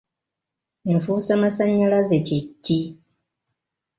[0.91, 2.79] Enfuusamasannyalaze kye ki?